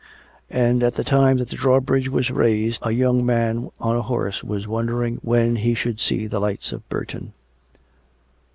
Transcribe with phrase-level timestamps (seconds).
[0.49, 4.43] And, at the time that the drawbridge was raised, a young man on a horse
[4.43, 7.33] was wondering when he should see the lights of Burton.